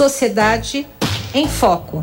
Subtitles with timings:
[0.00, 0.86] Sociedade
[1.34, 2.02] em Foco.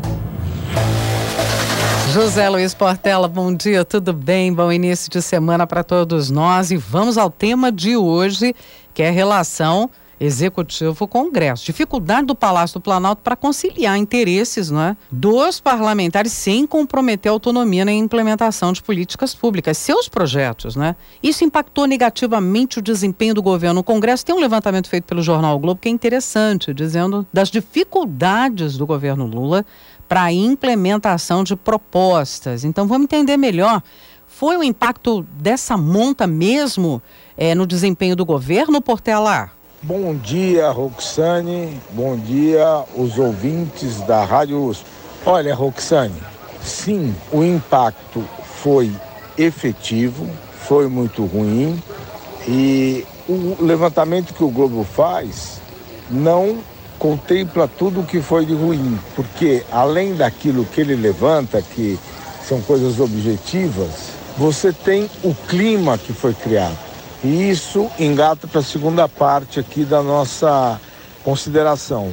[2.12, 4.54] José Luiz Portela, bom dia, tudo bem?
[4.54, 8.54] Bom início de semana para todos nós e vamos ao tema de hoje,
[8.94, 9.90] que é a relação
[10.20, 11.64] Executivo-Congresso.
[11.64, 17.32] Dificuldade do Palácio do Planalto para conciliar interesses não é, dos parlamentares sem comprometer a
[17.32, 20.76] autonomia na implementação de políticas públicas, seus projetos.
[20.76, 20.96] Né?
[21.22, 24.24] Isso impactou negativamente o desempenho do governo no Congresso.
[24.24, 28.86] Tem um levantamento feito pelo jornal o Globo que é interessante, dizendo das dificuldades do
[28.86, 29.64] governo Lula
[30.08, 32.64] para a implementação de propostas.
[32.64, 33.82] Então vamos entender melhor.
[34.26, 37.02] Foi o impacto dessa monta mesmo
[37.36, 39.50] é, no desempenho do governo, Portela?
[39.80, 41.80] Bom dia, Roxane.
[41.92, 44.84] Bom dia, os ouvintes da Rádio USP.
[45.24, 46.20] Olha, Roxane,
[46.60, 48.24] sim, o impacto
[48.60, 48.90] foi
[49.36, 51.80] efetivo, foi muito ruim
[52.48, 55.60] e o levantamento que o Globo faz
[56.10, 56.58] não
[56.98, 61.96] contempla tudo o que foi de ruim, porque além daquilo que ele levanta, que
[62.42, 66.87] são coisas objetivas, você tem o clima que foi criado.
[67.22, 70.80] E isso engata para a segunda parte aqui da nossa
[71.24, 72.12] consideração.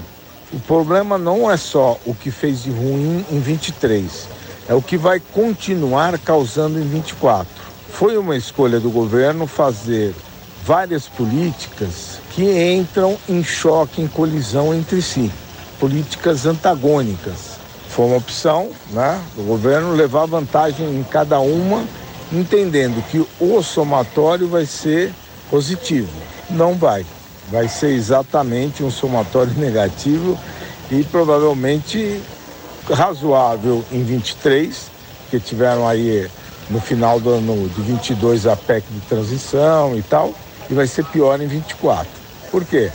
[0.51, 4.27] O problema não é só o que fez de ruim em 23,
[4.67, 7.47] é o que vai continuar causando em 24.
[7.89, 10.13] Foi uma escolha do governo fazer
[10.63, 15.31] várias políticas que entram em choque, em colisão entre si,
[15.79, 17.59] políticas antagônicas.
[17.89, 21.85] Foi uma opção né, do governo levar vantagem em cada uma
[22.31, 25.13] entendendo que o somatório vai ser
[25.49, 26.11] positivo.
[26.49, 27.05] Não vai.
[27.49, 30.37] Vai ser exatamente um somatório negativo
[30.89, 32.21] e provavelmente
[32.89, 34.91] razoável em 23,
[35.29, 36.29] que tiveram aí
[36.69, 40.33] no final do ano de 22 a PEC de transição e tal,
[40.69, 42.07] e vai ser pior em 24.
[42.51, 42.91] Por quê?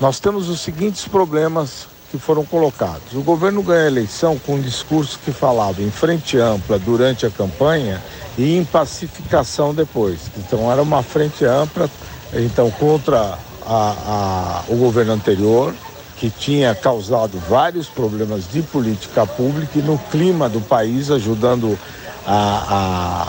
[0.00, 3.14] Nós temos os seguintes problemas que foram colocados.
[3.14, 7.30] O governo ganhou a eleição com um discurso que falava em frente ampla durante a
[7.30, 8.02] campanha
[8.36, 10.18] e em pacificação depois.
[10.36, 11.88] Então era uma frente ampla,
[12.34, 15.74] então contra a, a, o governo anterior,
[16.16, 21.78] que tinha causado vários problemas de política pública e no clima do país, ajudando
[22.26, 23.28] a,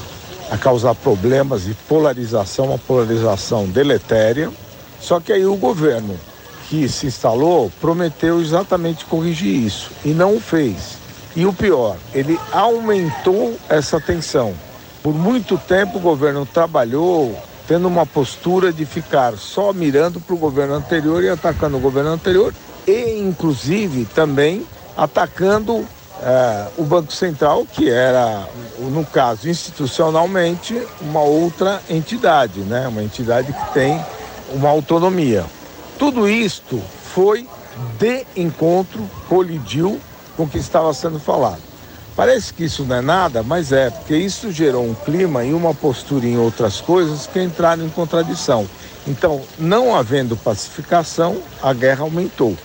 [0.49, 4.51] a, a causar problemas e polarização, uma polarização deletéria.
[4.99, 6.19] Só que aí o governo
[6.71, 10.95] que se instalou prometeu exatamente corrigir isso e não o fez.
[11.35, 14.53] E o pior, ele aumentou essa tensão.
[15.03, 17.37] Por muito tempo o governo trabalhou
[17.67, 22.11] tendo uma postura de ficar só mirando para o governo anterior e atacando o governo
[22.11, 22.53] anterior
[22.87, 24.65] e, inclusive, também
[24.95, 25.85] atacando
[26.21, 28.47] eh, o Banco Central, que era,
[28.79, 32.87] no caso, institucionalmente, uma outra entidade, né?
[32.87, 34.01] uma entidade que tem
[34.53, 35.45] uma autonomia.
[36.01, 36.81] Tudo isto
[37.13, 37.47] foi
[37.99, 40.01] de encontro, colidiu
[40.35, 41.61] com o que estava sendo falado.
[42.15, 45.75] Parece que isso não é nada, mas é, porque isso gerou um clima e uma
[45.75, 48.67] postura em outras coisas que entraram em contradição.
[49.05, 52.57] Então, não havendo pacificação, a guerra aumentou,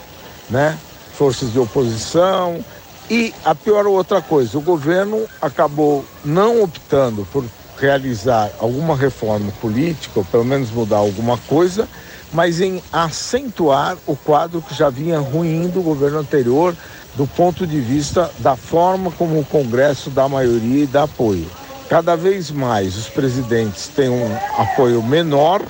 [0.48, 0.78] né?
[1.12, 2.64] Forças de oposição
[3.10, 7.44] e a pior outra coisa, o governo acabou não optando por
[7.78, 11.86] realizar alguma reforma política, ou pelo menos mudar alguma coisa,
[12.32, 16.76] mas em acentuar o quadro que já vinha ruim do governo anterior,
[17.14, 21.46] do ponto de vista da forma como o Congresso dá maioria e dá apoio.
[21.88, 25.62] Cada vez mais os presidentes têm um apoio menor,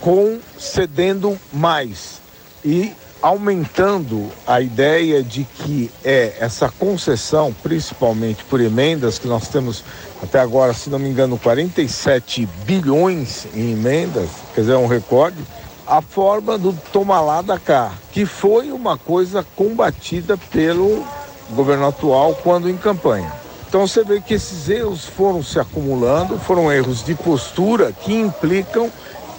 [0.00, 2.20] com cedendo mais
[2.64, 2.92] e
[3.22, 9.84] aumentando a ideia de que é essa concessão, principalmente por emendas, que nós temos
[10.20, 15.38] até agora, se não me engano, 47 bilhões em emendas, quer dizer, é um recorde
[15.86, 21.04] a forma do toma lá da cá, que foi uma coisa combatida pelo
[21.50, 23.32] governo atual quando em campanha.
[23.68, 28.90] Então você vê que esses erros foram se acumulando, foram erros de postura que implicam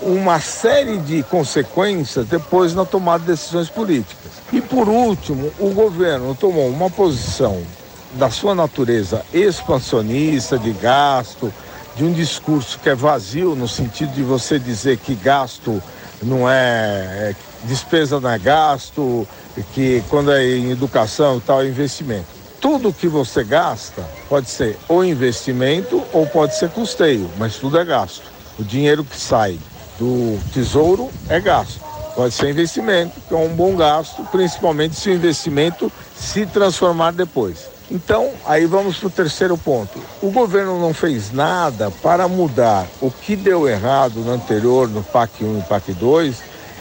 [0.01, 4.31] uma série de consequências depois na tomada de decisões políticas.
[4.51, 7.61] E por último, o governo tomou uma posição
[8.13, 11.53] da sua natureza expansionista, de gasto,
[11.95, 15.81] de um discurso que é vazio no sentido de você dizer que gasto
[16.21, 17.35] não é, é
[17.65, 19.27] despesa não é gasto,
[19.73, 22.25] que quando é em educação e tal é investimento.
[22.59, 27.85] Tudo que você gasta pode ser ou investimento ou pode ser custeio, mas tudo é
[27.85, 28.23] gasto.
[28.57, 29.59] O dinheiro que sai
[29.99, 31.81] do tesouro é gasto.
[32.15, 37.72] Pode ser investimento, que é um bom gasto, principalmente se o investimento se transformar depois.
[37.93, 39.99] Então, aí vamos para o terceiro ponto.
[40.19, 45.43] O governo não fez nada para mudar o que deu errado no anterior, no PAC
[45.43, 46.35] 1 e PAC 2,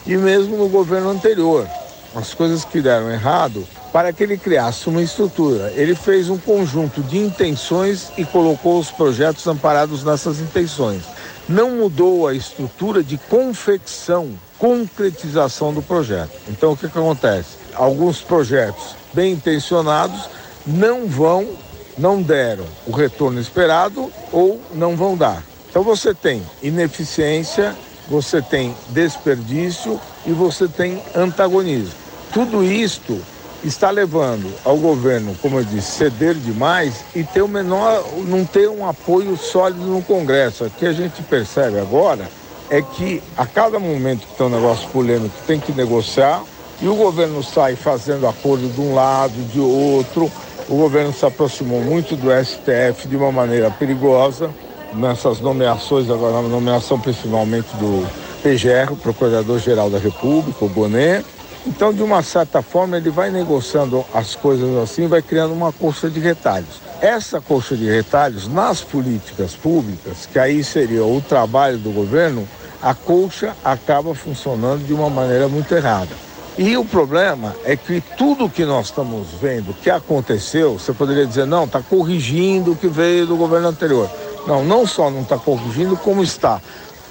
[0.06, 1.68] e mesmo no governo anterior.
[2.14, 3.62] As coisas que deram errado
[3.92, 5.70] para que ele criasse uma estrutura.
[5.76, 11.02] Ele fez um conjunto de intenções e colocou os projetos amparados nessas intenções.
[11.46, 16.32] Não mudou a estrutura de confecção, concretização do projeto.
[16.48, 17.50] Então o que, que acontece?
[17.74, 20.30] Alguns projetos bem intencionados
[20.66, 21.48] não vão,
[21.96, 25.42] não deram o retorno esperado ou não vão dar.
[25.70, 27.74] Então você tem ineficiência,
[28.08, 31.94] você tem desperdício e você tem antagonismo.
[32.32, 33.20] Tudo isto
[33.64, 38.68] está levando ao governo, como eu disse, ceder demais e ter o menor, não ter
[38.68, 40.64] um apoio sólido no Congresso.
[40.64, 42.28] O que a gente percebe agora
[42.68, 46.42] é que a cada momento que tem um negócio polêmico tem que negociar
[46.80, 50.30] e o governo sai fazendo acordo de um lado, de outro.
[50.68, 54.50] O governo se aproximou muito do STF de uma maneira perigosa
[54.94, 58.06] nessas nomeações, agora a nomeação principalmente do
[58.42, 61.24] PGR, Procurador-Geral da República, o Bonet,
[61.64, 66.10] então, de uma certa forma, ele vai negociando as coisas assim, vai criando uma colcha
[66.10, 66.80] de retalhos.
[67.00, 72.48] Essa colcha de retalhos, nas políticas públicas, que aí seria o trabalho do governo,
[72.82, 76.10] a colcha acaba funcionando de uma maneira muito errada.
[76.58, 81.46] E o problema é que tudo que nós estamos vendo que aconteceu, você poderia dizer,
[81.46, 84.10] não, está corrigindo o que veio do governo anterior.
[84.46, 86.60] Não, não só não está corrigindo, como está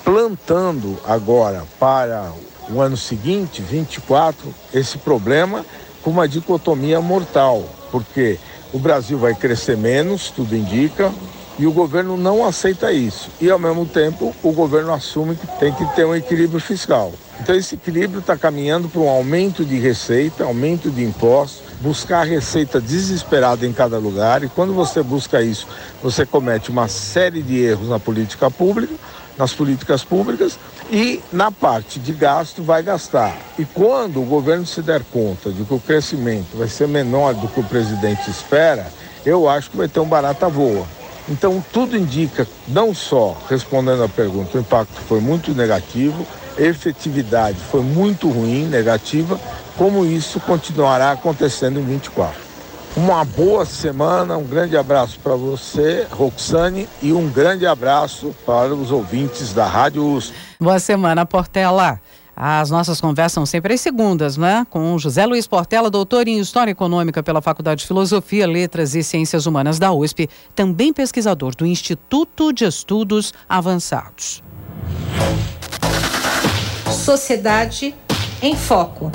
[0.04, 2.32] plantando agora para
[2.70, 5.66] o ano seguinte, 24, esse problema
[6.04, 8.40] com uma dicotomia mortal, porque
[8.72, 11.12] o Brasil vai crescer menos, tudo indica,
[11.60, 13.30] e o governo não aceita isso.
[13.40, 17.12] E, ao mesmo tempo, o governo assume que tem que ter um equilíbrio fiscal.
[17.40, 22.80] Então, esse equilíbrio está caminhando para um aumento de receita, aumento de impostos, buscar receita
[22.80, 24.44] desesperada em cada lugar.
[24.44, 25.68] E quando você busca isso,
[26.02, 28.94] você comete uma série de erros na política pública,
[29.38, 30.58] nas políticas públicas,
[30.92, 33.36] e na parte de gasto vai gastar.
[33.58, 37.48] E quando o governo se der conta de que o crescimento vai ser menor do
[37.48, 38.92] que o presidente espera,
[39.26, 40.86] eu acho que vai ter um barata voa.
[41.30, 46.26] Então tudo indica, não só respondendo à pergunta, o impacto foi muito negativo,
[46.58, 49.40] efetividade foi muito ruim, negativa,
[49.78, 52.52] como isso continuará acontecendo em 24.
[52.96, 58.92] Uma boa semana, um grande abraço para você, Roxane, e um grande abraço para os
[58.92, 60.36] ouvintes da Rádio USP.
[60.60, 62.02] Boa semana, Portela.
[62.44, 64.66] As nossas conversas são sempre às segundas, né?
[64.68, 69.46] Com José Luiz Portela, doutor em História Econômica pela Faculdade de Filosofia, Letras e Ciências
[69.46, 74.42] Humanas da USP, também pesquisador do Instituto de Estudos Avançados.
[76.90, 77.94] Sociedade
[78.42, 79.12] em Foco.